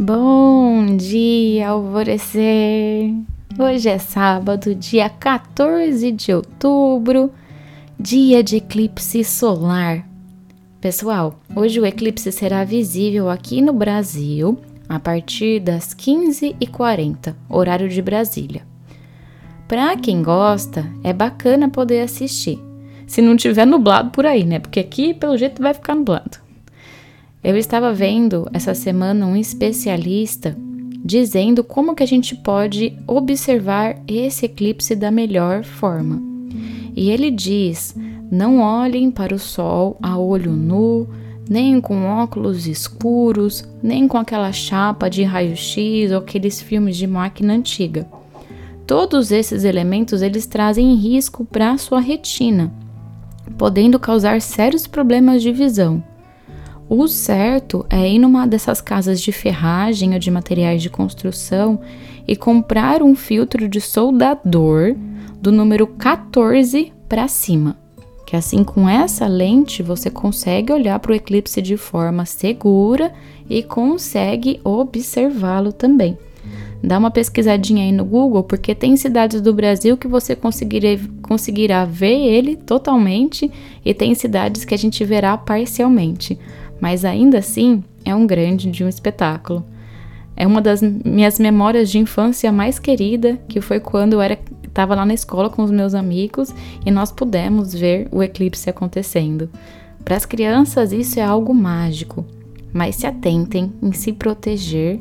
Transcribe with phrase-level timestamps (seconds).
[0.00, 3.12] Bom dia, alvorecer!
[3.58, 7.32] Hoje é sábado, dia 14 de outubro,
[7.98, 10.08] dia de eclipse solar.
[10.80, 18.00] Pessoal, hoje o eclipse será visível aqui no Brasil a partir das 15h40, horário de
[18.00, 18.62] Brasília.
[19.66, 22.62] Para quem gosta, é bacana poder assistir.
[23.04, 24.60] Se não tiver nublado por aí, né?
[24.60, 26.47] Porque aqui, pelo jeito, vai ficar nublado.
[27.42, 30.56] Eu estava vendo essa semana um especialista
[31.04, 36.20] dizendo como que a gente pode observar esse eclipse da melhor forma.
[36.96, 37.94] E ele diz:
[38.30, 41.08] não olhem para o sol a olho nu,
[41.48, 47.54] nem com óculos escuros, nem com aquela chapa de raio-x ou aqueles filmes de máquina
[47.54, 48.06] antiga.
[48.84, 52.72] Todos esses elementos eles trazem risco para a sua retina,
[53.56, 56.02] podendo causar sérios problemas de visão.
[56.90, 61.80] O certo é ir numa dessas casas de ferragem ou de materiais de construção
[62.26, 64.96] e comprar um filtro de soldador
[65.34, 67.76] do número 14 para cima.
[68.26, 73.12] Que assim com essa lente você consegue olhar para o eclipse de forma segura
[73.50, 76.16] e consegue observá-lo também.
[76.82, 80.88] Dá uma pesquisadinha aí no Google, porque tem cidades do Brasil que você conseguirá,
[81.20, 83.50] conseguirá ver ele totalmente
[83.84, 86.38] e tem cidades que a gente verá parcialmente
[86.80, 89.64] mas ainda assim é um grande de um espetáculo.
[90.36, 94.94] É uma das minhas memórias de infância mais querida, que foi quando eu era estava
[94.94, 96.54] lá na escola com os meus amigos
[96.86, 99.50] e nós pudemos ver o eclipse acontecendo.
[100.04, 102.24] Para as crianças isso é algo mágico,
[102.72, 105.00] mas se atentem em se proteger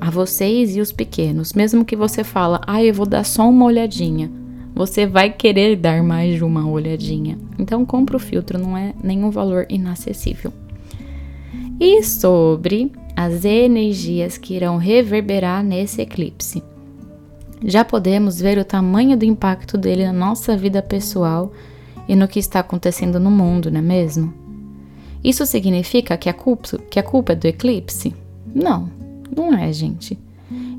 [0.00, 1.52] a vocês e os pequenos.
[1.52, 4.30] Mesmo que você fala, ah, eu vou dar só uma olhadinha,
[4.74, 7.38] você vai querer dar mais de uma olhadinha.
[7.58, 10.50] Então compra o filtro, não é nenhum valor inacessível
[11.80, 16.62] e sobre as energias que irão reverberar nesse eclipse.
[17.64, 21.52] Já podemos ver o tamanho do impacto dele na nossa vida pessoal
[22.08, 24.32] e no que está acontecendo no mundo, não é mesmo?
[25.22, 28.14] Isso significa que a culpa, que a culpa é do eclipse?
[28.54, 28.88] Não,
[29.34, 30.16] não é, gente.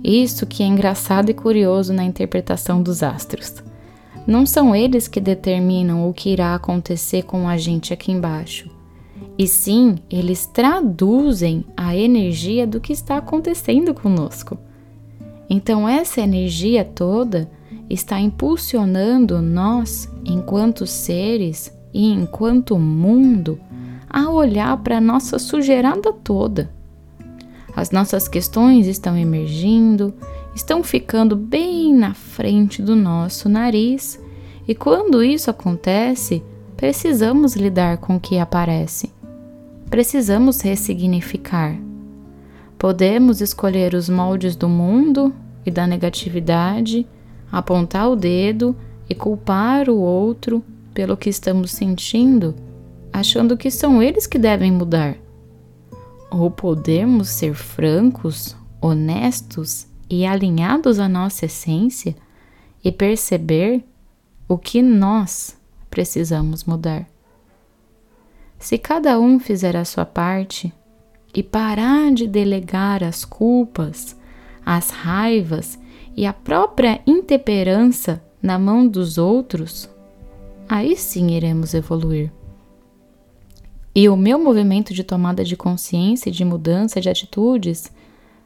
[0.01, 3.55] Isso que é engraçado e curioso na interpretação dos astros.
[4.25, 8.78] Não são eles que determinam o que irá acontecer com a gente aqui embaixo
[9.37, 14.57] e sim, eles traduzem a energia do que está acontecendo conosco.
[15.49, 17.49] Então, essa energia toda
[17.89, 23.59] está impulsionando nós, enquanto seres e enquanto mundo,
[24.09, 26.69] a olhar para a nossa sujeirada toda.
[27.75, 30.13] As nossas questões estão emergindo,
[30.53, 34.19] estão ficando bem na frente do nosso nariz,
[34.67, 36.43] e quando isso acontece,
[36.79, 39.11] precisamos lidar com o que aparece
[39.89, 41.77] precisamos ressignificar.
[42.77, 45.33] Podemos escolher os moldes do mundo
[45.65, 47.05] e da negatividade,
[47.51, 48.73] apontar o dedo
[49.09, 50.63] e culpar o outro
[50.93, 52.55] pelo que estamos sentindo,
[53.11, 55.17] achando que são eles que devem mudar.
[56.31, 62.15] Ou podemos ser francos, honestos e alinhados à nossa essência
[62.81, 63.83] e perceber
[64.47, 65.58] o que nós
[65.89, 67.07] precisamos mudar.
[68.57, 70.73] Se cada um fizer a sua parte
[71.33, 74.17] e parar de delegar as culpas,
[74.65, 75.79] as raivas
[76.15, 79.89] e a própria intemperança na mão dos outros,
[80.67, 82.31] aí sim iremos evoluir.
[83.95, 87.91] E o meu movimento de tomada de consciência e de mudança de atitudes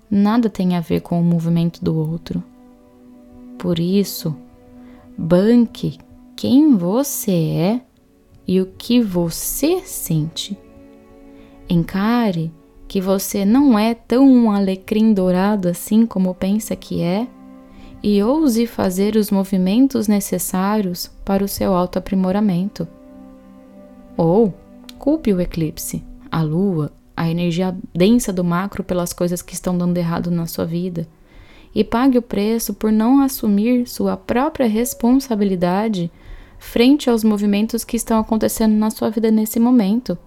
[0.09, 2.43] nada tem a ver com o movimento do outro.
[3.57, 4.35] Por isso,
[5.17, 5.97] banque
[6.43, 7.81] quem você é
[8.45, 10.57] e o que você sente.
[11.69, 12.51] Encare
[12.85, 17.29] que você não é tão um alecrim dourado assim como pensa que é
[18.03, 22.85] e ouse fazer os movimentos necessários para o seu autoaprimoramento.
[24.17, 24.53] Ou
[24.99, 29.97] culpe o eclipse, a lua, a energia densa do macro pelas coisas que estão dando
[29.97, 31.07] errado na sua vida
[31.73, 36.11] e pague o preço por não assumir sua própria responsabilidade
[36.63, 40.17] frente aos movimentos que estão acontecendo na sua vida nesse momento.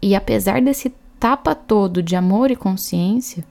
[0.00, 3.44] E apesar desse tapa todo de amor e consciência,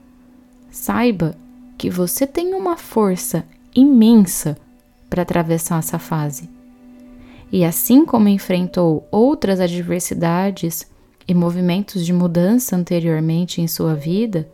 [0.71, 1.35] saiba
[1.77, 3.45] que você tem uma força
[3.75, 4.57] imensa
[5.09, 6.49] para atravessar essa fase.
[7.51, 10.89] E assim como enfrentou outras adversidades
[11.27, 14.49] e movimentos de mudança anteriormente em sua vida,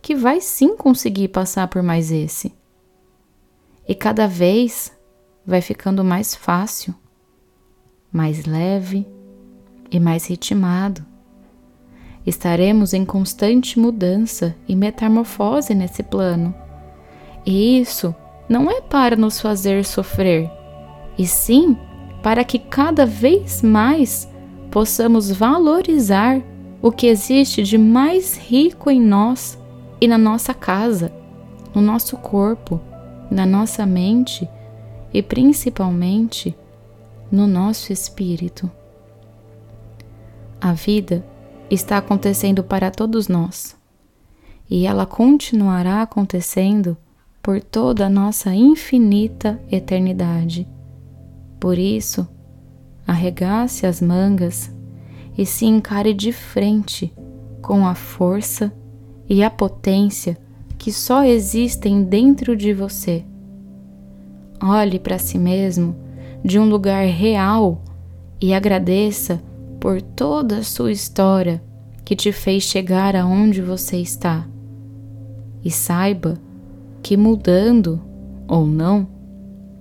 [0.00, 2.52] que vai sim conseguir passar por mais esse.
[3.88, 4.92] E cada vez
[5.46, 6.94] vai ficando mais fácil,
[8.12, 9.06] mais leve
[9.90, 11.04] e mais ritmado.
[12.24, 16.54] Estaremos em constante mudança e metamorfose nesse plano.
[17.44, 18.14] E isso
[18.48, 20.50] não é para nos fazer sofrer,
[21.18, 21.76] e sim
[22.22, 24.28] para que cada vez mais
[24.70, 26.40] possamos valorizar
[26.80, 29.58] o que existe de mais rico em nós
[30.00, 31.12] e na nossa casa,
[31.74, 32.80] no nosso corpo,
[33.30, 34.48] na nossa mente
[35.12, 36.56] e principalmente
[37.30, 38.70] no nosso espírito.
[40.60, 41.24] A vida
[41.70, 43.76] está acontecendo para todos nós
[44.70, 46.96] e ela continuará acontecendo
[47.42, 50.68] por toda a nossa infinita eternidade.
[51.58, 52.26] Por isso,
[53.06, 54.74] arregace as mangas
[55.36, 57.12] e se encare de frente
[57.60, 58.72] com a força
[59.28, 60.38] e a potência
[60.78, 63.24] que só existem dentro de você.
[64.64, 65.96] Olhe para si mesmo
[66.44, 67.82] de um lugar real
[68.40, 69.42] e agradeça
[69.80, 71.60] por toda a sua história
[72.04, 74.46] que te fez chegar aonde você está.
[75.64, 76.38] E saiba
[77.02, 78.00] que mudando
[78.46, 79.08] ou não,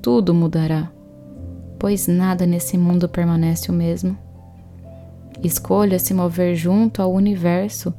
[0.02, 0.92] tudo mudará,
[1.78, 4.18] pois nada nesse mundo permanece o mesmo.
[5.44, 7.94] Escolha se mover junto ao universo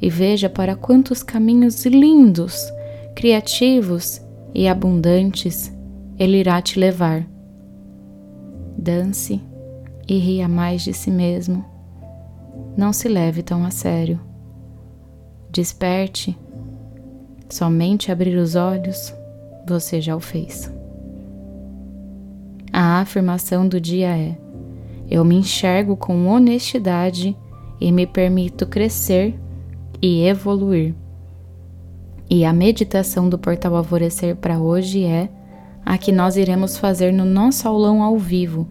[0.00, 2.72] e veja para quantos caminhos lindos,
[3.16, 4.20] criativos
[4.54, 5.76] e abundantes
[6.18, 7.26] ele irá te levar.
[8.76, 9.40] Dance
[10.08, 11.64] e ria mais de si mesmo.
[12.76, 14.20] Não se leve tão a sério.
[15.50, 16.36] Desperte.
[17.48, 19.14] Somente abrir os olhos,
[19.66, 20.70] você já o fez.
[22.72, 24.38] A afirmação do dia é:
[25.10, 27.36] Eu me enxergo com honestidade
[27.80, 29.34] e me permito crescer
[30.02, 30.94] e evoluir.
[32.28, 35.30] E a meditação do Portal Alvorecer para hoje é
[35.88, 38.68] a que nós iremos fazer no nosso aulão ao vivo.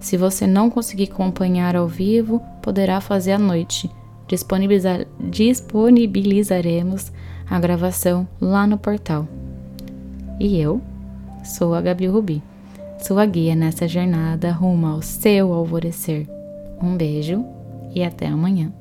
[0.00, 3.90] Se você não conseguir acompanhar ao vivo, poderá fazer à noite.
[4.26, 7.12] Disponibilizar, disponibilizaremos
[7.50, 9.28] a gravação lá no portal.
[10.40, 10.80] E eu
[11.44, 12.42] sou a Gabi Rubi,
[12.98, 16.26] sua guia nessa jornada rumo ao seu alvorecer.
[16.82, 17.44] Um beijo
[17.94, 18.72] e até amanhã.